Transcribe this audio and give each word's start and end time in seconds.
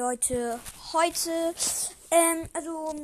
Leute, 0.00 0.58
heute, 0.94 1.54
ähm, 2.10 2.48
also, 2.54 2.94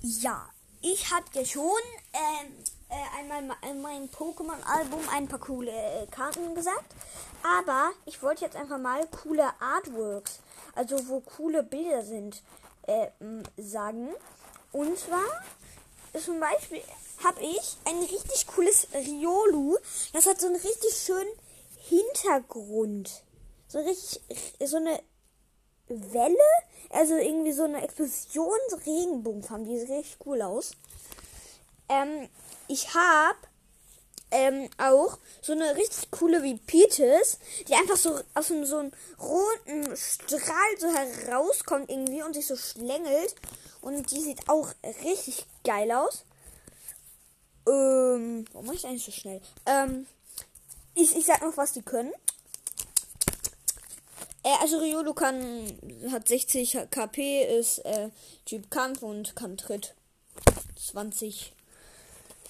ja, 0.00 0.48
ich 0.80 1.12
habe 1.12 1.26
ja 1.34 1.44
schon 1.44 1.82
ähm, 2.14 2.54
äh, 2.88 3.18
einmal 3.18 3.58
in 3.70 3.82
meinem 3.82 4.06
Pokémon-Album 4.06 5.00
ein 5.12 5.28
paar 5.28 5.38
coole 5.38 5.70
äh, 5.70 6.06
Karten 6.06 6.54
gesagt, 6.54 6.94
aber 7.42 7.90
ich 8.06 8.22
wollte 8.22 8.46
jetzt 8.46 8.56
einfach 8.56 8.78
mal 8.78 9.06
coole 9.08 9.44
Artworks, 9.60 10.38
also 10.74 11.08
wo 11.08 11.20
coole 11.20 11.62
Bilder 11.62 12.02
sind, 12.02 12.42
äh, 12.86 13.08
sagen. 13.58 14.08
Und 14.72 14.98
zwar, 14.98 15.44
zum 16.24 16.40
Beispiel 16.40 16.80
habe 17.22 17.42
ich 17.42 17.76
ein 17.84 17.98
richtig 17.98 18.46
cooles 18.46 18.88
Riolu, 18.94 19.76
das 20.14 20.24
hat 20.24 20.40
so 20.40 20.46
einen 20.46 20.56
richtig 20.56 20.96
schönen 20.96 21.32
Hintergrund. 21.90 23.24
So 23.68 23.78
richtig, 23.78 24.22
so 24.64 24.78
eine 24.78 25.00
Welle, 25.90 26.36
also 26.90 27.16
irgendwie 27.16 27.52
so 27.52 27.64
eine 27.64 27.82
Explosion, 27.82 28.58
so 28.68 28.76
Regenbogenfarben, 28.76 29.66
die 29.66 29.78
sieht 29.78 29.90
richtig 29.90 30.16
cool 30.26 30.42
aus. 30.42 30.72
Ähm, 31.88 32.28
ich 32.68 32.94
habe 32.94 33.38
ähm, 34.30 34.68
auch 34.78 35.18
so 35.42 35.52
eine 35.52 35.76
richtig 35.76 36.10
coole 36.10 36.42
wie 36.42 36.56
Peaches, 36.56 37.38
die 37.68 37.74
einfach 37.74 37.96
so 37.96 38.20
aus 38.34 38.48
so, 38.48 38.64
so 38.64 38.78
einem 38.78 38.92
roten 39.20 39.96
Strahl 39.96 40.78
so 40.78 40.88
herauskommt 40.88 41.90
irgendwie 41.90 42.22
und 42.22 42.34
sich 42.34 42.46
so 42.46 42.56
schlängelt. 42.56 43.34
Und 43.80 44.10
die 44.10 44.20
sieht 44.20 44.48
auch 44.48 44.68
richtig 45.04 45.46
geil 45.64 45.90
aus. 45.90 46.24
Ähm, 47.66 48.44
warum 48.52 48.66
mache 48.66 48.76
ich 48.76 48.86
eigentlich 48.86 49.04
so 49.04 49.12
schnell? 49.12 49.40
Ähm, 49.66 50.06
ich, 50.94 51.16
ich 51.16 51.24
sag 51.24 51.42
noch, 51.42 51.56
was 51.56 51.72
die 51.72 51.82
können. 51.82 52.12
Äh, 54.50 54.60
also 54.60 54.78
Riolo 54.78 55.14
kann, 55.14 55.78
hat 56.10 56.28
60 56.28 56.78
KP, 56.90 57.44
ist 57.58 57.78
äh, 57.80 58.10
Typ 58.44 58.70
Kampf 58.70 59.02
und 59.02 59.36
kann 59.36 59.56
Tritt. 59.56 59.94
20 60.76 61.52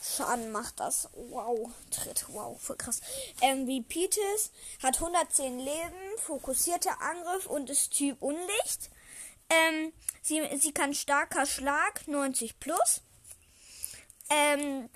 Schaden 0.03 0.51
macht 0.51 0.81
das. 0.81 1.09
Wow, 1.13 1.71
Tritt, 1.91 2.27
wow, 2.29 2.61
voll 2.61 2.77
krass. 2.77 3.01
Ähm, 3.43 3.67
wie 3.67 3.83
Petis 3.83 4.51
hat 4.83 4.97
110 4.97 5.59
Leben, 5.59 6.19
fokussierter 6.19 7.01
Angriff 7.03 7.47
und 7.47 7.69
ist 7.69 7.93
Typ 7.93 8.23
Unlicht. 8.23 8.91
Ähm, 9.51 9.93
sie, 10.23 10.43
sie 10.59 10.73
kann 10.73 10.95
starker 10.95 11.45
Schlag, 11.45 12.07
90 12.07 12.59
plus. 12.61 13.03
Ähm, 14.31 14.89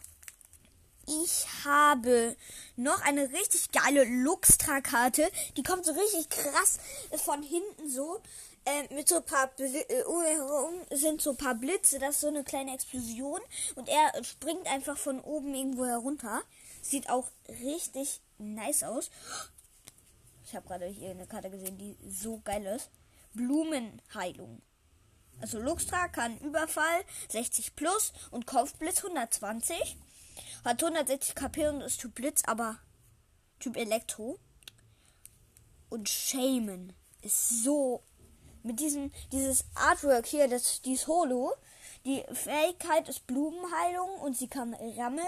ich 1.07 1.47
habe 1.65 2.37
noch 2.77 3.01
eine 3.03 3.31
richtig 3.33 3.71
geile 3.73 4.05
Luxtra-Karte. 4.05 5.31
Die 5.57 5.63
kommt 5.63 5.85
so 5.85 5.93
richtig 5.93 6.29
krass 6.29 6.79
von 7.25 7.43
hinten 7.43 7.89
so. 7.89 8.21
Äh, 8.67 8.95
mit 8.95 9.09
so 9.09 9.17
ein 9.17 9.25
paar 9.25 9.49
Bl 9.49 9.65
äh, 9.65 10.97
sind 10.97 11.21
so 11.21 11.31
ein 11.31 11.37
paar 11.37 11.55
Blitze, 11.55 11.99
das 11.99 12.15
ist 12.15 12.21
so 12.23 12.29
eine 12.29 12.45
kleine 12.45 12.75
Explosion. 12.75 13.41
Und 13.75 13.89
er 13.89 14.25
springt 14.25 14.67
einfach 14.67 14.97
von 14.97 15.21
oben 15.21 15.55
irgendwo 15.55 15.85
herunter. 15.85 16.43
Sieht 16.81 17.11
auch 17.11 17.29
richtig 17.49 18.21
nice 18.39 18.83
aus. 18.83 19.11
Ich 20.47 20.55
habe 20.55 20.67
gerade 20.67 20.87
hier 20.87 21.11
eine 21.11 21.27
Karte 21.27 21.51
gesehen, 21.51 21.79
die 21.79 21.97
so 22.09 22.41
geil 22.45 22.65
ist. 22.67 22.91
Blumenheilung. 23.35 24.63
Also 25.41 25.59
Luxtra 25.59 26.09
kann 26.09 26.39
Überfall 26.39 27.05
60 27.29 27.75
plus 27.75 28.13
und 28.31 28.47
Kopfblitz 28.47 29.05
120. 29.05 29.97
Hat 30.65 30.83
160 30.83 31.35
KP 31.35 31.69
und 31.69 31.83
ist 31.83 32.01
Typ 32.01 32.15
Blitz, 32.15 32.43
aber 32.47 32.79
Typ 33.61 33.77
Elektro. 33.77 34.39
Und 35.91 36.09
Shaman 36.09 36.95
ist 37.21 37.63
so. 37.63 38.03
Mit 38.63 38.81
diesem, 38.81 39.13
dieses 39.31 39.67
Artwork 39.75 40.25
hier, 40.25 40.49
das, 40.49 40.81
dieses 40.81 41.07
Holo. 41.07 41.55
Die 42.07 42.25
Fähigkeit 42.33 43.09
ist 43.11 43.27
Blumenheilung 43.27 44.09
und 44.21 44.37
sie 44.37 44.49
kann 44.49 44.75
Ramme. 44.75 45.23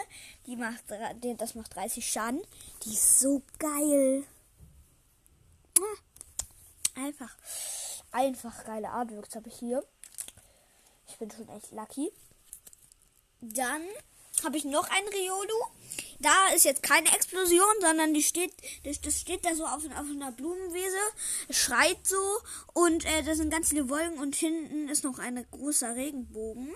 Die 0.47 0.57
macht, 0.57 0.85
das 1.37 1.55
macht 1.55 1.77
30 1.77 2.11
Schaden. 2.11 2.41
Die 2.85 2.95
ist 2.95 3.19
so 3.19 3.43
geil. 3.59 4.25
Einfach, 6.95 7.37
einfach 8.11 8.65
geile 8.65 8.89
Artworks 8.89 9.37
habe 9.37 9.49
ich 9.49 9.59
hier. 9.59 9.85
Ich 11.09 11.19
bin 11.19 11.31
schon 11.31 11.49
echt 11.51 11.73
lucky. 11.73 12.11
Dann 13.43 13.83
habe 14.45 14.57
ich 14.57 14.65
noch 14.65 14.89
ein 14.89 15.09
Riolu. 15.09 15.65
Da 16.19 16.49
ist 16.55 16.65
jetzt 16.65 16.83
keine 16.83 17.09
Explosion, 17.15 17.75
sondern 17.81 18.15
die 18.15 18.23
steht, 18.23 18.53
das, 18.85 19.01
das 19.01 19.21
steht 19.21 19.45
da 19.45 19.55
so 19.55 19.65
auf, 19.65 19.85
auf 19.85 20.11
einer 20.11 20.33
Blumenwiese, 20.33 20.97
schreit 21.51 21.99
so 22.05 22.17
und 22.73 23.05
äh, 23.05 23.23
da 23.23 23.35
sind 23.35 23.51
ganz 23.51 23.69
viele 23.69 23.89
Wolken 23.89 24.19
und 24.19 24.35
hinten 24.35 24.89
ist 24.89 25.05
noch 25.05 25.19
ein 25.19 25.45
großer 25.51 25.95
Regenbogen. 25.95 26.75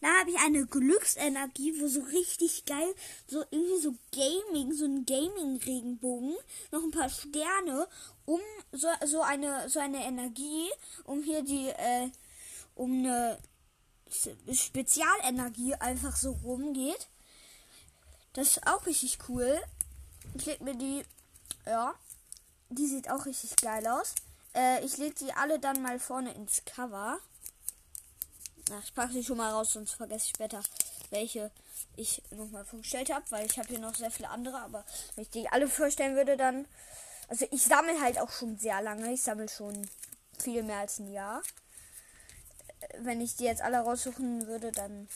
Da 0.00 0.08
habe 0.20 0.30
ich 0.30 0.38
eine 0.38 0.66
Glücksenergie, 0.66 1.80
wo 1.80 1.88
so 1.88 2.00
richtig 2.00 2.64
geil, 2.66 2.94
so 3.26 3.44
irgendwie 3.50 3.80
so 3.80 3.94
Gaming, 4.12 4.72
so 4.72 4.84
ein 4.84 5.06
Gaming-Regenbogen, 5.06 6.36
noch 6.70 6.82
ein 6.82 6.90
paar 6.90 7.08
Sterne, 7.08 7.88
um 8.26 8.40
so, 8.72 8.88
so 9.06 9.22
eine 9.22 9.68
so 9.68 9.80
eine 9.80 10.04
Energie, 10.04 10.68
um 11.04 11.22
hier 11.22 11.42
die, 11.42 11.68
äh, 11.68 12.10
um 12.74 12.92
eine 12.98 13.38
Spezialenergie 14.10 15.74
einfach 15.74 16.16
so 16.16 16.32
rumgeht. 16.44 17.08
Das 18.32 18.48
ist 18.48 18.66
auch 18.66 18.86
richtig 18.86 19.18
cool. 19.28 19.60
Ich 20.34 20.46
leg 20.46 20.60
mir 20.60 20.74
die. 20.74 21.04
Ja. 21.64 21.94
Die 22.68 22.86
sieht 22.86 23.10
auch 23.10 23.26
richtig 23.26 23.56
geil 23.56 23.86
aus. 23.86 24.14
Äh, 24.54 24.84
ich 24.84 24.96
leg 24.96 25.14
die 25.16 25.32
alle 25.32 25.58
dann 25.58 25.82
mal 25.82 25.98
vorne 25.98 26.32
ins 26.34 26.64
Cover. 26.64 27.18
Ach, 28.72 28.82
ich 28.84 28.94
packe 28.94 29.12
sie 29.12 29.24
schon 29.24 29.36
mal 29.36 29.52
raus, 29.52 29.72
sonst 29.72 29.92
vergesse 29.92 30.26
ich 30.26 30.30
später, 30.30 30.60
welche 31.10 31.52
ich 31.94 32.20
nochmal 32.30 32.64
vorgestellt 32.64 33.12
habe, 33.14 33.24
weil 33.30 33.46
ich 33.46 33.58
habe 33.58 33.68
hier 33.68 33.78
noch 33.78 33.94
sehr 33.94 34.10
viele 34.10 34.28
andere, 34.28 34.58
aber 34.60 34.84
wenn 35.14 35.22
ich 35.22 35.30
die 35.30 35.48
alle 35.48 35.68
vorstellen 35.68 36.16
würde, 36.16 36.36
dann. 36.36 36.66
Also 37.28 37.46
ich 37.50 37.62
sammle 37.62 38.00
halt 38.00 38.18
auch 38.18 38.30
schon 38.30 38.58
sehr 38.58 38.82
lange. 38.82 39.12
Ich 39.12 39.22
sammle 39.22 39.48
schon 39.48 39.88
viel 40.38 40.62
mehr 40.62 40.78
als 40.78 40.98
ein 40.98 41.12
Jahr 41.12 41.42
wenn 42.98 43.20
ich 43.20 43.36
die 43.36 43.44
jetzt 43.44 43.62
alle 43.62 43.78
raussuchen 43.78 44.46
würde, 44.46 44.72
dann 44.72 45.08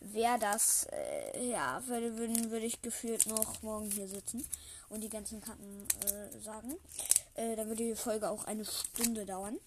wäre 0.00 0.38
das, 0.38 0.86
äh, 0.92 1.48
ja, 1.50 1.82
würde, 1.86 2.16
würde, 2.16 2.50
würde 2.50 2.66
ich 2.66 2.80
gefühlt 2.82 3.26
noch 3.26 3.62
morgen 3.62 3.90
hier 3.90 4.08
sitzen 4.08 4.46
und 4.88 5.02
die 5.02 5.08
ganzen 5.08 5.40
Karten 5.40 5.86
äh, 6.06 6.40
sagen. 6.40 6.76
Äh, 7.34 7.56
dann 7.56 7.68
würde 7.68 7.84
die 7.84 7.96
Folge 7.96 8.28
auch 8.30 8.44
eine 8.44 8.64
Stunde 8.64 9.26
dauern. 9.26 9.58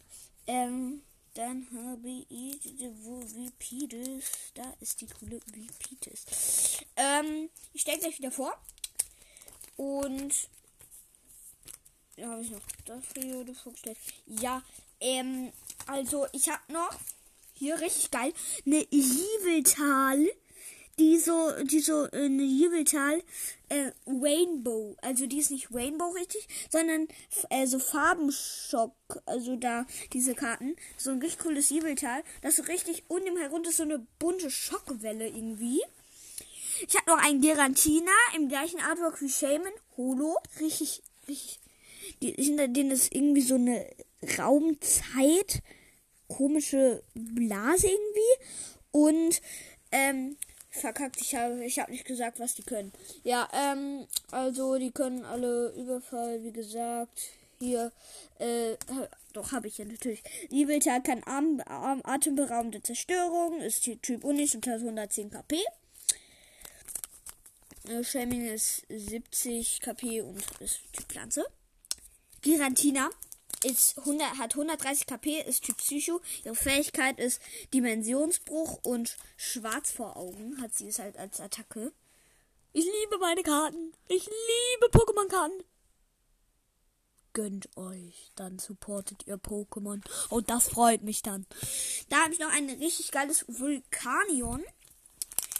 Ähm, 0.47 1.03
dann 1.33 1.65
habe 1.73 2.09
ich, 2.27 2.59
wo 3.03 3.21
Vipides, 3.21 4.31
da 4.53 4.63
ist 4.81 4.99
die 4.99 5.07
coole 5.07 5.39
Vipides. 5.45 6.81
Ähm, 6.97 7.49
ich 7.73 7.81
stelle 7.81 7.99
gleich 7.99 8.17
wieder 8.17 8.31
vor. 8.31 8.53
Und 9.77 10.49
ja, 12.17 12.29
habe 12.29 12.41
ich 12.41 12.51
noch 12.51 12.61
das 12.85 13.03
Video 13.15 13.53
vorgestellt. 13.53 13.97
Ja, 14.25 14.61
ähm, 14.99 15.53
also 15.87 16.27
ich 16.33 16.49
habe 16.49 16.61
noch 16.71 16.97
hier 17.53 17.79
richtig 17.79 18.11
geil 18.11 18.33
eine 18.65 18.85
Jubeltal, 18.89 20.27
die 20.99 21.17
so, 21.17 21.51
die 21.63 21.79
so 21.79 22.05
äh, 22.05 22.25
eine 22.25 22.43
Jubeltal 22.43 23.21
äh, 23.69 23.91
Rainbow, 24.05 24.97
also 25.01 25.25
die 25.27 25.39
ist 25.39 25.51
nicht 25.51 25.73
Rainbow 25.73 26.09
richtig, 26.09 26.47
sondern 26.69 27.07
äh, 27.49 27.65
so 27.65 27.79
Farbenschock, 27.79 28.93
also 29.25 29.55
da 29.55 29.85
diese 30.11 30.35
Karten, 30.35 30.75
so 30.97 31.11
ein 31.11 31.19
richtig 31.19 31.39
cooles 31.39 31.69
Jubeltal, 31.69 32.23
das 32.41 32.57
so 32.57 32.63
richtig 32.63 33.05
unten 33.07 33.37
herum 33.37 33.63
ist 33.63 33.77
so 33.77 33.83
eine 33.83 34.05
bunte 34.19 34.51
Schockwelle 34.51 35.27
irgendwie. 35.27 35.81
Ich 36.87 36.95
habe 36.97 37.11
noch 37.11 37.23
einen 37.23 37.41
Garantina 37.41 38.11
im 38.35 38.49
gleichen 38.49 38.81
Artwork 38.81 39.21
wie 39.21 39.29
Shaman, 39.29 39.71
Holo, 39.95 40.37
richtig, 40.59 41.01
richtig, 41.27 41.60
die, 42.21 42.33
hinter 42.33 42.67
denen 42.67 42.91
ist 42.91 43.13
irgendwie 43.13 43.41
so 43.41 43.55
eine 43.55 43.85
Raumzeit 44.37 45.61
komische 46.27 47.03
Blase 47.13 47.87
irgendwie. 47.87 48.45
Und, 48.91 49.41
ähm, 49.91 50.37
verkackt, 50.69 51.19
ich 51.19 51.35
habe 51.35 51.63
ich 51.65 51.79
hab 51.79 51.89
nicht 51.89 52.05
gesagt, 52.05 52.39
was 52.39 52.55
die 52.55 52.63
können. 52.63 52.91
Ja, 53.23 53.47
ähm, 53.53 54.07
also 54.31 54.77
die 54.77 54.91
können 54.91 55.25
alle 55.25 55.73
Überfall, 55.77 56.43
wie 56.43 56.51
gesagt, 56.51 57.31
hier, 57.59 57.91
äh, 58.39 58.75
doch 59.33 59.51
habe 59.51 59.67
ich 59.67 59.77
ja 59.77 59.85
natürlich. 59.85 60.23
Liebeltag 60.49 61.03
kann 61.03 61.23
arm, 61.23 61.61
arm, 61.65 62.01
atemberaubende 62.03 62.81
Zerstörung, 62.81 63.61
ist 63.61 63.83
Typ 64.01 64.23
Unis 64.23 64.55
und 64.55 64.65
hat 64.67 64.79
110 64.79 65.29
KP. 65.29 65.57
Äh, 67.87 68.03
Shaming 68.03 68.47
ist 68.47 68.83
70 68.89 69.81
KP 69.81 70.21
und 70.21 70.41
ist 70.59 70.81
Typ 70.93 71.05
Pflanze. 71.07 71.45
Girantina 72.41 73.09
ist 73.63 73.99
100, 73.99 74.37
hat 74.39 74.53
130 74.55 75.05
KP, 75.05 75.41
ist 75.41 75.63
Typ 75.63 75.77
Psycho. 75.77 76.21
Ihre 76.43 76.55
Fähigkeit 76.55 77.19
ist 77.19 77.41
Dimensionsbruch 77.73 78.79
und 78.83 79.17
Schwarz 79.37 79.91
vor 79.91 80.17
Augen 80.17 80.59
hat 80.61 80.73
sie 80.73 80.87
es 80.87 80.99
halt 80.99 81.17
als 81.17 81.39
Attacke. 81.39 81.93
Ich 82.73 82.85
liebe 82.85 83.17
meine 83.19 83.43
Karten. 83.43 83.93
Ich 84.07 84.25
liebe 84.25 84.97
Pokémon-Karten. 84.97 85.63
gönnt 87.33 87.69
euch. 87.77 88.31
Dann 88.35 88.59
supportet 88.59 89.27
ihr 89.27 89.37
Pokémon. 89.37 90.01
Und 90.29 90.49
das 90.49 90.69
freut 90.69 91.03
mich 91.03 91.21
dann. 91.21 91.45
Da 92.09 92.23
habe 92.23 92.33
ich 92.33 92.39
noch 92.39 92.51
ein 92.51 92.69
richtig 92.69 93.11
geiles 93.11 93.45
Vulkanion. 93.47 94.63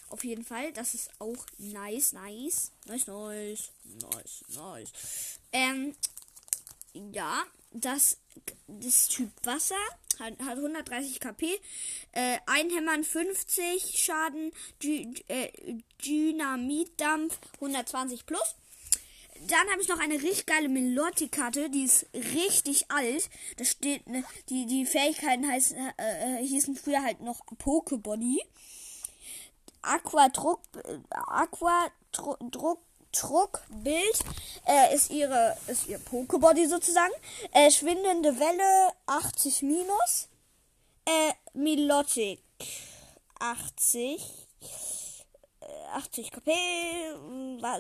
Auf 0.10 0.24
jeden 0.26 0.44
Fall. 0.44 0.74
Das 0.74 0.94
ist 0.94 1.10
auch 1.20 1.46
nice, 1.58 2.12
nice. 2.14 2.72
Nice, 2.86 3.08
nice. 3.08 3.72
Nice, 3.84 4.44
nice. 4.50 4.92
Ähm, 5.54 5.96
ja, 6.94 7.44
das, 7.72 8.18
das 8.68 9.08
Typ 9.08 9.30
Wasser 9.44 9.76
hat, 10.20 10.40
hat 10.40 10.58
130 10.58 11.20
KP. 11.20 11.60
Äh, 12.12 12.38
Einhämmern 12.46 13.04
50 13.04 14.04
Schaden. 14.04 14.52
Dy, 14.84 15.14
äh, 15.28 15.52
Dynamitdampf 16.06 17.40
120 17.56 18.26
plus. 18.26 18.56
Dann 19.48 19.70
habe 19.72 19.82
ich 19.82 19.88
noch 19.88 20.00
eine 20.00 20.16
richtig 20.16 20.46
geile 20.46 20.70
Melotti-Karte, 20.70 21.72
die 21.72 21.84
ist 21.84 22.06
richtig 22.14 22.92
alt. 22.92 23.30
Da 23.58 23.66
steht, 23.66 24.08
ne, 24.08 24.24
die, 24.50 24.68
die 24.68 24.86
Fähigkeiten 24.86 25.48
heißen, 25.48 25.78
äh, 25.98 26.42
äh 26.42 26.46
hießen 26.46 26.76
früher 26.76 27.02
halt 27.02 27.22
noch 27.22 27.44
Pokebody. 27.58 28.40
Aqua 29.82 30.30
Druck, 30.30 30.62
Aqua 31.10 31.88
Druck, 32.12 32.80
Druckbild 33.12 34.20
äh, 34.68 34.96
ist 34.96 35.12
ihre 35.12 35.58
ist 35.68 35.88
ihr 35.88 36.00
Pokebody 36.00 36.68
sozusagen. 36.68 37.14
Äh, 37.52 37.72
schwindende 37.72 38.40
Welle 38.40 38.94
80 39.06 39.62
minus. 39.64 40.28
Äh, 41.06 41.34
Milotic 41.54 42.42
80 43.40 44.22
80 45.94 46.32
KP, 46.32 46.52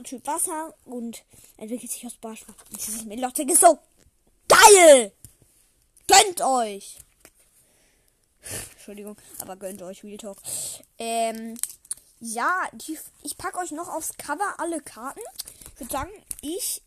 Typ 0.04 0.28
Wasser 0.28 0.74
und 0.86 1.24
entwickelt 1.58 1.92
sich 1.92 2.06
aus 2.06 2.16
Barschwach. 2.16 2.56
Dieses 2.72 3.06
Milotic 3.06 3.50
ist 3.50 3.62
so 3.62 3.80
geil! 4.48 5.12
Gönnt 6.08 6.42
euch! 6.42 6.98
Entschuldigung, 8.74 9.16
aber 9.40 9.56
gönnt 9.56 9.82
euch, 9.82 10.04
Real 10.04 10.18
Talk. 10.18 10.38
Ähm, 10.98 11.58
ja, 12.22 12.64
die, 12.74 12.98
ich 13.24 13.36
packe 13.36 13.58
euch 13.58 13.72
noch 13.72 13.90
aufs 13.90 14.16
Cover 14.18 14.60
alle 14.60 14.80
Karten. 14.80 15.20
Ich 15.74 15.80
würde 15.82 15.92
sagen, 15.92 16.12
ich 16.42 16.84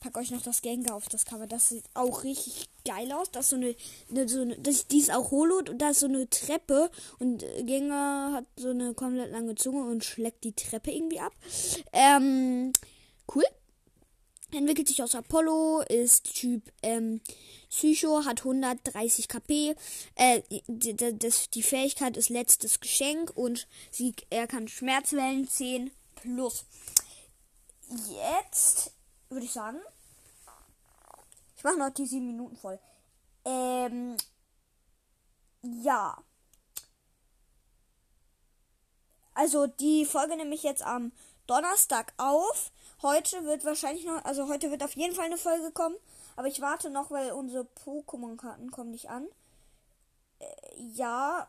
packe 0.00 0.18
euch 0.18 0.30
noch 0.30 0.42
das 0.42 0.62
Gengar 0.62 0.96
auf 0.96 1.08
das 1.08 1.26
Cover. 1.26 1.46
Das 1.46 1.68
sieht 1.68 1.84
auch 1.94 2.24
richtig 2.24 2.68
geil 2.84 3.12
aus. 3.12 3.30
Das 3.30 3.44
ist 3.44 3.50
so 3.50 3.56
eine, 3.56 3.76
eine 4.10 4.28
so 4.28 4.40
eine 4.40 4.58
das, 4.58 4.88
die 4.88 4.98
ist 4.98 5.12
auch 5.12 5.30
holo 5.30 5.58
und 5.58 5.78
da 5.78 5.90
ist 5.90 6.00
so 6.00 6.06
eine 6.06 6.28
Treppe 6.30 6.90
und 7.18 7.44
Gengar 7.58 8.32
hat 8.32 8.46
so 8.56 8.70
eine 8.70 8.94
komplett 8.94 9.30
lange 9.30 9.54
Zunge 9.54 9.84
und 9.84 10.02
schlägt 10.02 10.42
die 10.44 10.54
Treppe 10.54 10.90
irgendwie 10.90 11.20
ab. 11.20 11.32
Ähm, 11.92 12.72
cool. 13.34 13.44
Entwickelt 14.54 14.88
sich 14.88 15.02
aus 15.02 15.14
Apollo, 15.14 15.82
ist 15.88 16.34
Typ 16.34 16.70
ähm, 16.82 17.22
Psycho, 17.70 18.24
hat 18.26 18.40
130 18.40 19.28
KP. 19.28 19.74
Äh, 20.14 20.42
die, 20.66 20.94
das, 20.94 21.48
die 21.48 21.62
Fähigkeit 21.62 22.18
ist 22.18 22.28
letztes 22.28 22.80
Geschenk 22.80 23.34
und 23.34 23.66
sie, 23.90 24.14
er 24.28 24.46
kann 24.46 24.68
Schmerzwellen 24.68 25.48
10 25.48 25.90
plus. 26.16 26.66
Jetzt 28.08 28.92
würde 29.30 29.46
ich 29.46 29.52
sagen, 29.52 29.78
ich 31.56 31.64
mache 31.64 31.78
noch 31.78 31.90
die 31.90 32.06
7 32.06 32.26
Minuten 32.26 32.56
voll. 32.56 32.78
Ähm, 33.46 34.16
ja. 35.62 36.22
Also 39.34 39.66
die 39.66 40.04
Folge 40.04 40.36
nehme 40.36 40.54
ich 40.54 40.62
jetzt 40.62 40.82
am 40.82 41.12
Donnerstag 41.46 42.12
auf. 42.18 42.70
Heute 43.02 43.44
wird 43.44 43.64
wahrscheinlich 43.64 44.04
noch, 44.04 44.24
also 44.24 44.48
heute 44.48 44.70
wird 44.70 44.84
auf 44.84 44.94
jeden 44.94 45.14
Fall 45.14 45.24
eine 45.24 45.36
Folge 45.36 45.72
kommen. 45.72 45.96
Aber 46.36 46.46
ich 46.46 46.60
warte 46.60 46.88
noch, 46.88 47.10
weil 47.10 47.32
unsere 47.32 47.66
Pokémon-Karten 47.84 48.70
kommen 48.70 48.92
nicht 48.92 49.10
an. 49.10 49.26
Äh, 50.38 50.46
ja. 50.94 51.48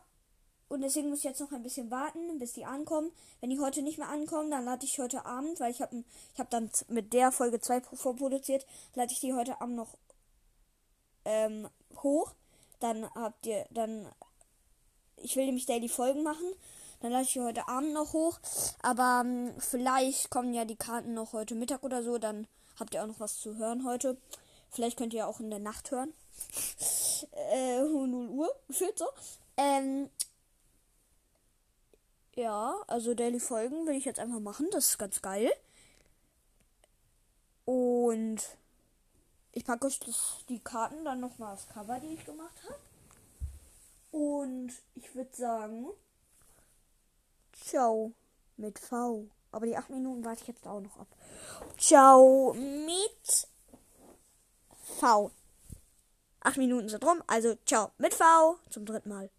Und 0.68 0.80
deswegen 0.80 1.10
muss 1.10 1.18
ich 1.18 1.24
jetzt 1.24 1.40
noch 1.40 1.52
ein 1.52 1.62
bisschen 1.62 1.90
warten, 1.92 2.38
bis 2.40 2.54
die 2.54 2.64
ankommen. 2.64 3.12
Wenn 3.40 3.50
die 3.50 3.60
heute 3.60 3.82
nicht 3.82 3.98
mehr 3.98 4.08
ankommen, 4.08 4.50
dann 4.50 4.64
lade 4.64 4.84
ich 4.84 4.98
heute 4.98 5.24
Abend, 5.24 5.60
weil 5.60 5.70
ich 5.70 5.80
habe 5.80 6.02
ich 6.32 6.40
hab 6.40 6.50
dann 6.50 6.70
mit 6.88 7.12
der 7.12 7.30
Folge 7.30 7.60
2 7.60 7.82
vorproduziert, 7.82 8.66
lade 8.94 9.12
ich 9.12 9.20
die 9.20 9.34
heute 9.34 9.60
Abend 9.60 9.76
noch 9.76 9.96
ähm, 11.24 11.68
hoch. 12.02 12.32
Dann 12.80 13.08
habt 13.14 13.46
ihr, 13.46 13.66
dann, 13.70 14.10
ich 15.18 15.36
will 15.36 15.46
nämlich 15.46 15.66
Daily 15.66 15.88
Folgen 15.88 16.24
machen. 16.24 16.46
Dann 17.04 17.12
lade 17.12 17.24
ich 17.24 17.38
heute 17.38 17.68
Abend 17.68 17.92
noch 17.92 18.14
hoch. 18.14 18.40
Aber 18.80 19.20
ähm, 19.22 19.52
vielleicht 19.58 20.30
kommen 20.30 20.54
ja 20.54 20.64
die 20.64 20.74
Karten 20.74 21.12
noch 21.12 21.34
heute 21.34 21.54
Mittag 21.54 21.82
oder 21.82 22.02
so. 22.02 22.16
Dann 22.16 22.46
habt 22.80 22.94
ihr 22.94 23.02
auch 23.02 23.06
noch 23.06 23.20
was 23.20 23.40
zu 23.40 23.58
hören 23.58 23.84
heute. 23.84 24.16
Vielleicht 24.70 24.96
könnt 24.96 25.12
ihr 25.12 25.26
auch 25.28 25.38
in 25.38 25.50
der 25.50 25.58
Nacht 25.58 25.90
hören. 25.90 26.14
äh, 27.52 27.82
0 27.82 28.28
Uhr, 28.30 28.50
gefühlt 28.68 28.98
so. 28.98 29.04
Ähm, 29.58 30.08
ja, 32.36 32.74
also 32.86 33.12
Daily 33.12 33.38
Folgen 33.38 33.86
will 33.86 33.96
ich 33.96 34.06
jetzt 34.06 34.18
einfach 34.18 34.40
machen. 34.40 34.68
Das 34.70 34.88
ist 34.88 34.98
ganz 34.98 35.20
geil. 35.20 35.52
Und 37.66 38.40
ich 39.52 39.66
packe 39.66 39.88
euch 39.88 40.00
das, 40.00 40.38
die 40.48 40.60
Karten 40.60 41.04
dann 41.04 41.20
nochmal 41.20 41.52
aufs 41.52 41.68
Cover, 41.68 42.00
die 42.00 42.14
ich 42.14 42.24
gemacht 42.24 42.62
habe. 42.64 42.80
Und 44.10 44.72
ich 44.94 45.14
würde 45.14 45.36
sagen, 45.36 45.90
Ciao 47.64 48.12
mit 48.56 48.78
V. 48.78 49.26
Aber 49.50 49.66
die 49.66 49.76
8 49.76 49.88
Minuten 49.88 50.24
warte 50.24 50.42
ich 50.42 50.48
jetzt 50.48 50.66
auch 50.66 50.80
noch 50.80 50.98
ab. 50.98 51.06
Ciao 51.78 52.52
mit 52.54 53.48
V. 54.98 55.30
8 56.40 56.56
Minuten 56.58 56.90
sind 56.90 57.04
rum, 57.04 57.22
also 57.26 57.54
ciao 57.64 57.90
mit 57.96 58.12
V 58.12 58.58
zum 58.68 58.84
dritten 58.84 59.08
Mal. 59.08 59.30